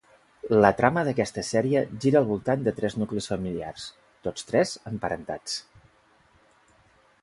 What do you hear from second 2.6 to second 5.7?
de tres nuclis familiars, tots tres emparentats.